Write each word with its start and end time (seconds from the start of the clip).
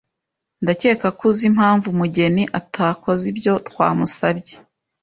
Ndakeka 0.63 1.07
ko 1.17 1.23
uzi 1.29 1.43
impamvu 1.51 1.87
Mugeni 1.99 2.43
atakoze 2.59 3.23
ibyo 3.31 3.53
twamusabye. 3.67 4.55